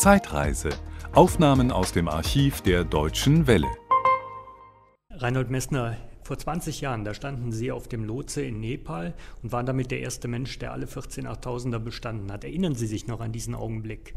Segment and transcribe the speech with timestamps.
[0.00, 0.70] Zeitreise.
[1.12, 3.68] Aufnahmen aus dem Archiv der Deutschen Welle.
[5.10, 9.66] Reinhold Messner, vor 20 Jahren, da standen Sie auf dem Lotse in Nepal und waren
[9.66, 12.44] damit der erste Mensch, der alle 14 8000er bestanden hat.
[12.44, 14.14] Erinnern Sie sich noch an diesen Augenblick?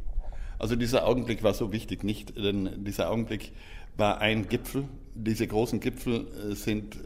[0.57, 3.51] Also dieser Augenblick war so wichtig nicht, denn dieser Augenblick
[3.97, 4.85] war ein Gipfel.
[5.15, 6.99] Diese großen Gipfel äh, sind äh,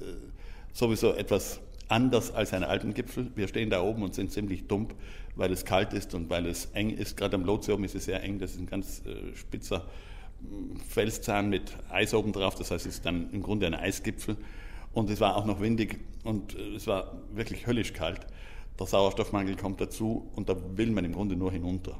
[0.71, 3.32] sowieso etwas anders als ein Alpengipfel.
[3.36, 4.88] Wir stehen da oben und sind ziemlich dumm,
[5.36, 7.18] weil es kalt ist und weil es eng ist.
[7.18, 8.40] Gerade am Lotse oben ist es sehr eng.
[8.40, 9.86] Das ist ein ganz äh, spitzer
[10.42, 12.56] mm, Felszahn mit Eis oben drauf.
[12.56, 14.38] Das heißt, es ist dann im Grunde ein Eisgipfel.
[14.94, 18.25] Und es war auch noch windig und äh, es war wirklich höllisch kalt.
[18.80, 21.97] Der Sauerstoffmangel kommt dazu und da will man im Grunde nur hinunter.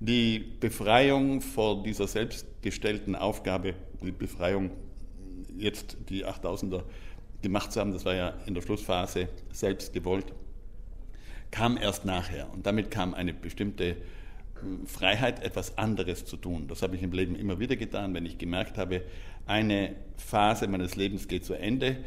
[0.00, 4.70] Die Befreiung vor dieser selbstgestellten Aufgabe, die Befreiung
[5.56, 6.82] jetzt die 8000er
[7.42, 10.26] gemacht zu haben, das war ja in der Schlussphase selbst gewollt,
[11.50, 12.52] kam erst nachher.
[12.52, 13.96] Und damit kam eine bestimmte
[14.60, 16.68] hm, Freiheit, etwas anderes zu tun.
[16.68, 19.02] Das habe ich im Leben immer wieder getan, wenn ich gemerkt habe,
[19.46, 21.98] eine Phase meines Lebens geht zu Ende,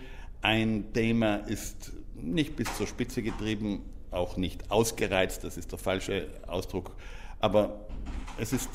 [0.42, 6.28] ein Thema ist nicht bis zur Spitze getrieben, auch nicht ausgereizt, das ist der falsche
[6.48, 6.95] Ausdruck,
[7.39, 7.88] aber
[8.38, 8.70] es ist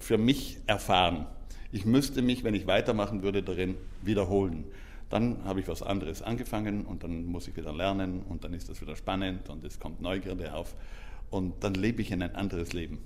[0.00, 1.26] für mich erfahren.
[1.72, 4.64] Ich müsste mich, wenn ich weitermachen würde, darin wiederholen.
[5.10, 8.68] Dann habe ich was anderes angefangen und dann muss ich wieder lernen und dann ist
[8.68, 10.74] das wieder spannend und es kommt Neugierde auf
[11.30, 12.98] und dann lebe ich in ein anderes Leben.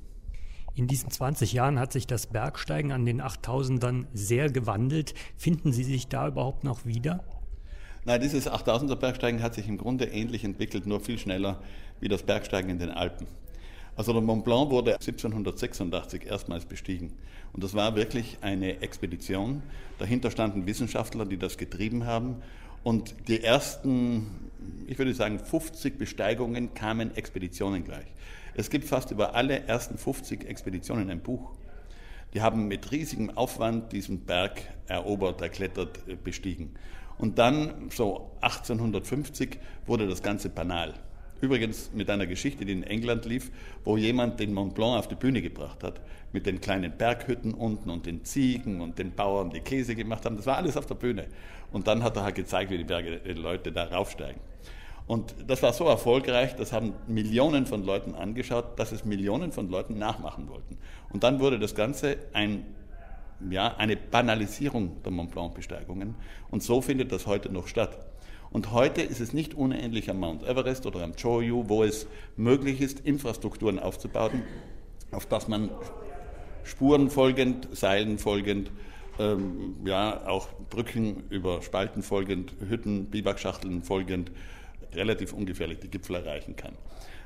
[0.74, 5.12] In diesen 20 Jahren hat sich das Bergsteigen an den 8000ern sehr gewandelt.
[5.36, 7.24] Finden Sie sich da überhaupt noch wieder?
[8.04, 11.60] Nein, dieses 8000er Bergsteigen hat sich im Grunde ähnlich entwickelt, nur viel schneller
[12.00, 13.26] wie das Bergsteigen in den Alpen.
[13.98, 17.12] Also der Mont Blanc wurde 1786 erstmals bestiegen.
[17.52, 19.60] Und das war wirklich eine Expedition.
[19.98, 22.36] Dahinter standen Wissenschaftler, die das getrieben haben.
[22.84, 24.50] Und die ersten,
[24.86, 28.06] ich würde sagen, 50 Besteigungen kamen Expeditionen gleich.
[28.54, 31.50] Es gibt fast über alle ersten 50 Expeditionen ein Buch.
[32.34, 36.76] Die haben mit riesigem Aufwand diesen Berg erobert, erklettert, äh, bestiegen.
[37.18, 40.94] Und dann, so 1850, wurde das Ganze banal.
[41.40, 43.50] Übrigens mit einer Geschichte, die in England lief,
[43.84, 46.00] wo jemand den Mont Blanc auf die Bühne gebracht hat,
[46.32, 50.36] mit den kleinen Berghütten unten und den Ziegen und den Bauern, die Käse gemacht haben.
[50.36, 51.26] Das war alles auf der Bühne.
[51.72, 54.40] Und dann hat er halt gezeigt, wie die Berge, die Leute da raufsteigen.
[55.06, 59.70] Und das war so erfolgreich, das haben Millionen von Leuten angeschaut, dass es Millionen von
[59.70, 60.76] Leuten nachmachen wollten.
[61.10, 62.66] Und dann wurde das Ganze ein,
[63.48, 66.14] ja, eine Banalisierung der Mont Blanc-Besteigungen.
[66.50, 67.96] Und so findet das heute noch statt.
[68.50, 72.80] Und heute ist es nicht unähnlich am Mount Everest oder am Choyu, wo es möglich
[72.80, 74.42] ist, Infrastrukturen aufzubauen,
[75.10, 75.70] auf das man
[76.64, 78.70] Spuren folgend, Seilen folgend,
[79.18, 84.30] ähm, ja, auch Brücken über Spalten folgend, Hütten, Biwakschachteln folgend,
[84.92, 86.72] relativ ungefährlich die Gipfel erreichen kann.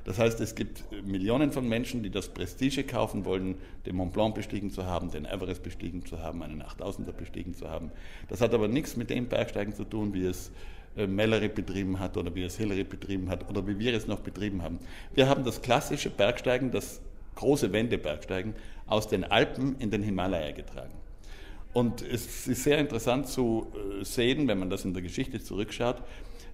[0.05, 3.57] Das heißt, es gibt Millionen von Menschen, die das Prestige kaufen wollen,
[3.87, 7.71] den Mont Blanc bestiegen zu haben, den Everest bestiegen zu haben, einen 8000er bestiegen zu
[7.71, 7.93] haben.
[8.29, 10.51] Das hat aber nichts mit dem Bergsteigen zu tun, wie es
[10.97, 14.63] Mallory betrieben hat oder wie es Hillary betrieben hat oder wie wir es noch betrieben
[14.63, 14.79] haben.
[15.15, 17.01] Wir haben das klassische Bergsteigen, das
[17.35, 18.55] große Wendebergsteigen
[18.87, 20.93] aus den Alpen in den Himalaya getragen.
[21.73, 26.03] Und es ist sehr interessant zu äh, sehen, wenn man das in der Geschichte zurückschaut.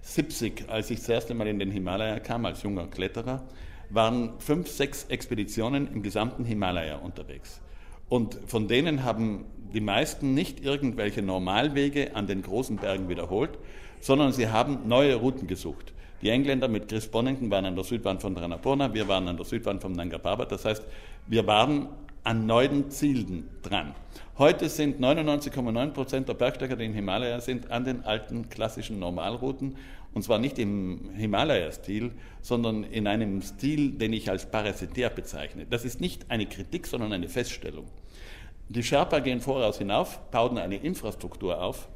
[0.01, 3.43] 70, als ich das erste Mal in den Himalaya kam, als junger Kletterer,
[3.89, 7.59] waren fünf, sechs Expeditionen im gesamten Himalaya unterwegs.
[8.07, 13.57] Und von denen haben die meisten nicht irgendwelche Normalwege an den großen Bergen wiederholt,
[14.01, 15.93] sondern sie haben neue Routen gesucht.
[16.21, 19.45] Die Engländer mit Chris Bonington waren an der Südwand von Ranapurna, wir waren an der
[19.45, 20.51] Südwand vom Nanga Parbat.
[20.51, 20.83] Das heißt,
[21.27, 21.87] wir waren
[22.23, 23.95] an neuen Zielen dran.
[24.37, 29.75] Heute sind 99,9 Prozent der Bergsteiger, die in Himalaya sind, an den alten klassischen Normalrouten.
[30.13, 32.11] Und zwar nicht im Himalaya-Stil,
[32.41, 35.65] sondern in einem Stil, den ich als parasitär bezeichne.
[35.69, 37.85] Das ist nicht eine Kritik, sondern eine Feststellung.
[38.69, 41.87] Die Sherpa gehen voraus hinauf, bauen eine Infrastruktur auf,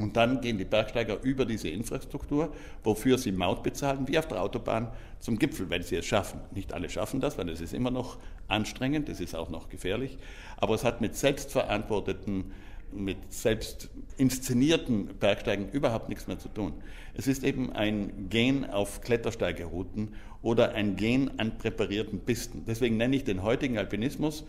[0.00, 2.52] und dann gehen die Bergsteiger über diese Infrastruktur,
[2.82, 4.88] wofür sie Maut bezahlen, wie auf der Autobahn,
[5.20, 6.40] zum Gipfel, wenn sie es schaffen.
[6.52, 8.16] Nicht alle schaffen das, weil es ist immer noch
[8.48, 10.16] anstrengend, es ist auch noch gefährlich.
[10.56, 12.52] Aber es hat mit selbstverantworteten,
[12.92, 16.72] mit selbst inszenierten Bergsteigen überhaupt nichts mehr zu tun.
[17.12, 22.64] Es ist eben ein Gehen auf Klettersteigerrouten oder ein Gehen an präparierten Pisten.
[22.66, 24.44] Deswegen nenne ich den heutigen Alpinismus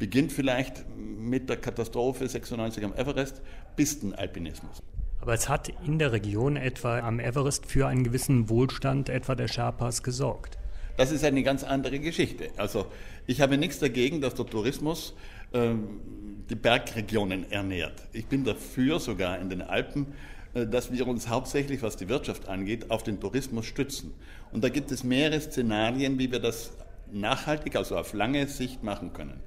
[0.00, 3.42] beginnt vielleicht mit der Katastrophe 96 am Everest,
[3.76, 4.82] Pistenalpinismus.
[5.20, 9.48] Aber es hat in der Region etwa am Everest für einen gewissen Wohlstand etwa der
[9.48, 10.58] Sherpas gesorgt.
[10.96, 12.48] Das ist eine ganz andere Geschichte.
[12.56, 12.86] Also
[13.26, 15.14] ich habe nichts dagegen, dass der Tourismus
[15.52, 16.00] ähm,
[16.48, 18.06] die Bergregionen ernährt.
[18.12, 20.06] Ich bin dafür sogar in den Alpen,
[20.54, 24.14] äh, dass wir uns hauptsächlich, was die Wirtschaft angeht, auf den Tourismus stützen.
[24.52, 26.72] Und da gibt es mehrere Szenarien, wie wir das
[27.12, 29.40] nachhaltig, also auf lange Sicht machen können.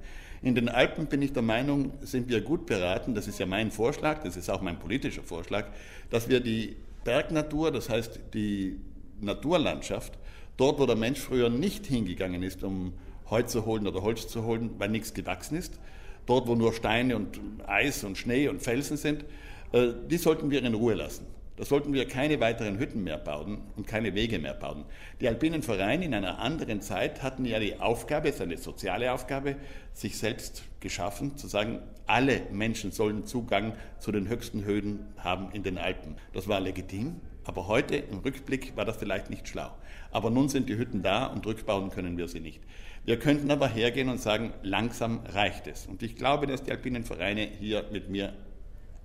[0.44, 3.70] In den Alpen bin ich der Meinung, sind wir gut beraten, das ist ja mein
[3.70, 5.68] Vorschlag, das ist auch mein politischer Vorschlag,
[6.10, 8.78] dass wir die Bergnatur, das heißt die
[9.22, 10.18] Naturlandschaft,
[10.58, 12.92] dort wo der Mensch früher nicht hingegangen ist, um
[13.30, 15.80] Heu zu holen oder Holz zu holen, weil nichts gewachsen ist,
[16.26, 19.24] dort wo nur Steine und Eis und Schnee und Felsen sind,
[19.72, 21.24] äh, die sollten wir in Ruhe lassen.
[21.56, 24.84] Da sollten wir keine weiteren Hütten mehr bauen und keine Wege mehr bauen.
[25.20, 29.12] Die alpinen Vereine in einer anderen Zeit hatten ja die Aufgabe, es ist eine soziale
[29.12, 29.54] Aufgabe,
[29.92, 35.62] sich selbst geschaffen, zu sagen, alle Menschen sollen Zugang zu den höchsten Höhen haben in
[35.62, 36.16] den Alpen.
[36.32, 39.70] Das war legitim, aber heute im Rückblick war das vielleicht nicht schlau.
[40.10, 42.60] Aber nun sind die Hütten da und rückbauen können wir sie nicht.
[43.04, 45.86] Wir könnten aber hergehen und sagen, langsam reicht es.
[45.86, 48.32] Und ich glaube, dass die alpinen Vereine hier mit mir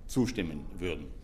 [0.06, 1.19] zustimmen würden.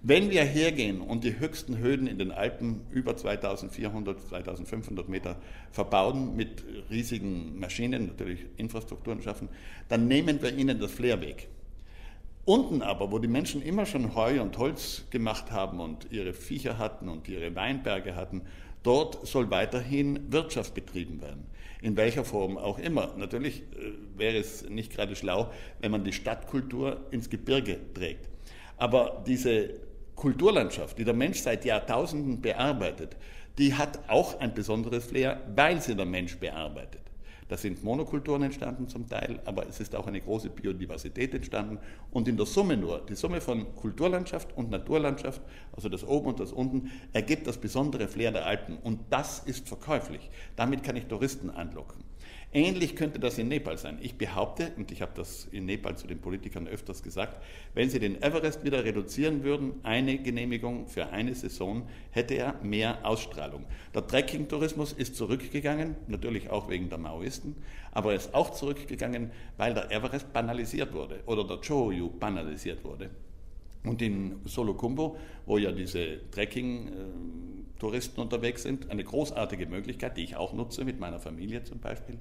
[0.00, 5.36] Wenn wir hergehen und die höchsten Höhen in den Alpen über 2400, 2500 Meter
[5.72, 9.48] verbauen, mit riesigen Maschinen, natürlich Infrastrukturen schaffen,
[9.88, 11.48] dann nehmen wir ihnen das Flair weg.
[12.44, 16.78] Unten aber, wo die Menschen immer schon Heu und Holz gemacht haben und ihre Viecher
[16.78, 18.42] hatten und ihre Weinberge hatten,
[18.84, 21.44] dort soll weiterhin Wirtschaft betrieben werden.
[21.82, 23.14] In welcher Form auch immer.
[23.16, 25.50] Natürlich äh, wäre es nicht gerade schlau,
[25.80, 28.28] wenn man die Stadtkultur ins Gebirge trägt.
[28.76, 29.87] Aber diese
[30.18, 33.16] Kulturlandschaft, die der Mensch seit Jahrtausenden bearbeitet,
[33.56, 37.02] die hat auch ein besonderes Flair, weil sie der Mensch bearbeitet.
[37.48, 41.78] Da sind Monokulturen entstanden zum Teil, aber es ist auch eine große Biodiversität entstanden.
[42.10, 45.40] Und in der Summe nur, die Summe von Kulturlandschaft und Naturlandschaft,
[45.72, 48.76] also das Oben und das Unten, ergibt das besondere Flair der Alpen.
[48.76, 50.30] Und das ist verkäuflich.
[50.56, 52.04] Damit kann ich Touristen anlocken.
[52.52, 53.98] Ähnlich könnte das in Nepal sein.
[54.00, 57.42] Ich behaupte, und ich habe das in Nepal zu den Politikern öfters gesagt,
[57.74, 63.04] wenn sie den Everest wieder reduzieren würden, eine Genehmigung für eine Saison, hätte er mehr
[63.04, 63.66] Ausstrahlung.
[63.94, 67.54] Der Trekking-Tourismus ist zurückgegangen, natürlich auch wegen der Maoisten,
[67.92, 73.10] aber er ist auch zurückgegangen, weil der Everest banalisiert wurde oder der Choyu banalisiert wurde.
[73.88, 80.52] Und in Solokumbo, wo ja diese Trekking-Touristen unterwegs sind, eine großartige Möglichkeit, die ich auch
[80.52, 82.18] nutze mit meiner Familie zum Beispiel,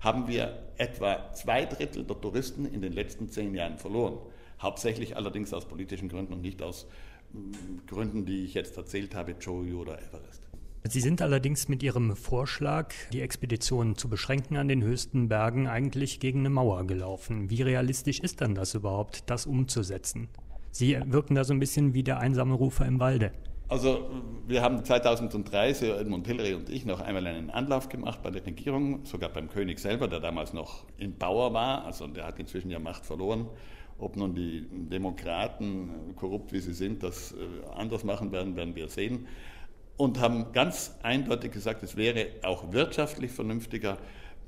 [0.00, 4.18] haben wir etwa zwei Drittel der Touristen in den letzten zehn Jahren verloren.
[4.60, 6.86] Hauptsächlich allerdings aus politischen Gründen und nicht aus
[7.32, 10.42] mm, Gründen, die ich jetzt erzählt habe, Choyu oder Everest.
[10.84, 16.20] Sie sind allerdings mit Ihrem Vorschlag, die Expeditionen zu beschränken an den höchsten Bergen, eigentlich
[16.20, 17.50] gegen eine Mauer gelaufen.
[17.50, 20.28] Wie realistisch ist dann das überhaupt, das umzusetzen?
[20.78, 23.32] Sie wirken da so ein bisschen wie der einsame Rufer im Walde.
[23.68, 24.08] Also
[24.46, 28.46] wir haben 2003, Sir Edmund Hillary und ich, noch einmal einen Anlauf gemacht bei der
[28.46, 32.70] Regierung, sogar beim König selber, der damals noch im Bauer war, also der hat inzwischen
[32.70, 33.48] ja Macht verloren.
[33.98, 37.36] Ob nun die Demokraten, korrupt wie sie sind, das äh,
[37.74, 39.26] anders machen werden, werden wir sehen.
[39.96, 43.98] Und haben ganz eindeutig gesagt, es wäre auch wirtschaftlich vernünftiger,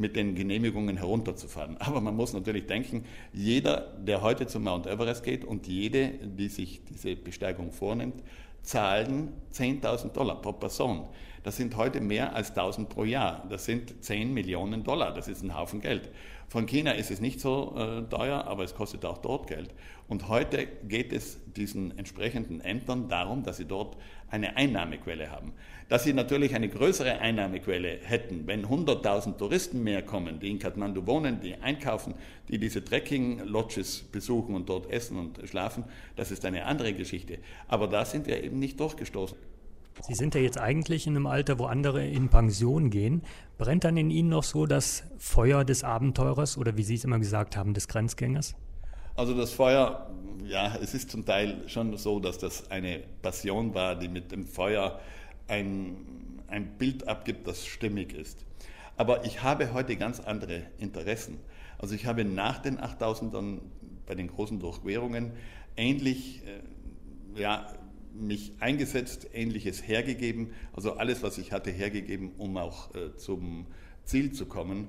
[0.01, 1.77] mit den Genehmigungen herunterzufahren.
[1.79, 6.49] Aber man muss natürlich denken, jeder, der heute zum Mount Everest geht und jede, die
[6.49, 8.23] sich diese Besteigung vornimmt,
[8.63, 11.07] zahlen 10.000 Dollar pro Person.
[11.43, 13.47] Das sind heute mehr als 1000 pro Jahr.
[13.49, 15.15] Das sind 10 Millionen Dollar.
[15.15, 16.11] Das ist ein Haufen Geld.
[16.49, 19.73] Von China ist es nicht so äh, teuer, aber es kostet auch dort Geld.
[20.09, 23.97] Und heute geht es diesen entsprechenden Ämtern darum, dass sie dort
[24.29, 25.53] eine Einnahmequelle haben.
[25.89, 31.07] Dass sie natürlich eine größere Einnahmequelle hätten, wenn 100.000 Touristen mehr kommen, die in Kathmandu
[31.07, 32.15] wohnen, die einkaufen,
[32.49, 35.85] die diese Trekking-Lodges besuchen und dort essen und schlafen,
[36.17, 37.39] das ist eine andere Geschichte.
[37.69, 39.39] Aber da sind wir eben nicht durchgestoßen.
[40.01, 43.23] Sie sind ja jetzt eigentlich in einem Alter, wo andere in Pension gehen.
[43.59, 47.19] Brennt dann in Ihnen noch so das Feuer des Abenteurers oder wie Sie es immer
[47.19, 48.55] gesagt haben, des Grenzgängers?
[49.17, 50.11] Also das Feuer,
[50.47, 54.47] ja, es ist zum Teil schon so, dass das eine Passion war, die mit dem
[54.47, 55.01] Feuer
[55.49, 55.97] ein,
[56.49, 58.47] ein Bild abgibt, das stimmig ist.
[58.97, 61.39] Aber ich habe heute ganz andere Interessen.
[61.79, 63.59] Also ich habe nach den 8000ern
[64.07, 65.33] bei den großen Durchquerungen
[65.77, 67.73] ähnlich äh, ja,
[68.15, 73.67] mich eingesetzt, ähnliches hergegeben, also alles, was ich hatte, hergegeben, um auch äh, zum
[74.05, 74.89] Ziel zu kommen.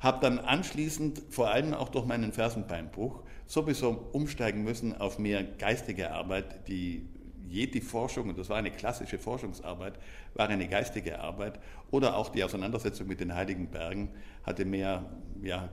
[0.00, 6.12] Habe dann anschließend, vor allem auch durch meinen Fersenbeinbruch, sowieso umsteigen müssen auf mehr geistige
[6.12, 7.08] Arbeit, die
[7.48, 9.94] jede Forschung, und das war eine klassische Forschungsarbeit,
[10.34, 11.58] war eine geistige Arbeit,
[11.90, 14.10] oder auch die Auseinandersetzung mit den Heiligen Bergen
[14.42, 15.04] hatte mehr
[15.42, 15.68] ja,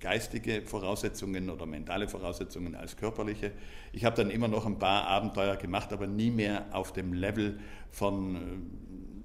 [0.00, 3.52] geistige Voraussetzungen oder mentale Voraussetzungen als körperliche.
[3.92, 7.58] Ich habe dann immer noch ein paar Abenteuer gemacht, aber nie mehr auf dem Level
[7.90, 8.36] von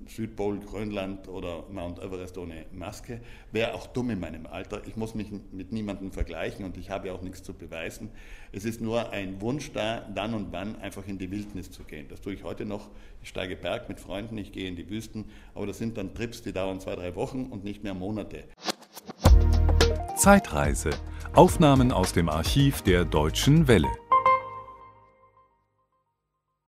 [0.07, 3.21] Südpol, Grönland oder Mount Everest ohne Maske.
[3.51, 4.81] Wäre auch dumm in meinem Alter.
[4.87, 8.09] Ich muss mich mit niemandem vergleichen und ich habe auch nichts zu beweisen.
[8.51, 12.07] Es ist nur ein Wunsch da, dann und wann einfach in die Wildnis zu gehen.
[12.09, 12.89] Das tue ich heute noch.
[13.21, 15.25] Ich steige Berg mit Freunden, ich gehe in die Wüsten,
[15.55, 18.43] aber das sind dann Trips, die dauern zwei, drei Wochen und nicht mehr Monate.
[20.23, 20.91] Zeitreise.
[21.35, 23.89] Aufnahmen aus dem Archiv der Deutschen Welle.